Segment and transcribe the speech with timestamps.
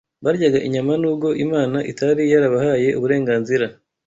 [0.23, 3.65] Baryaga inyama nubwo Imana itari yarabahaye uburenganzira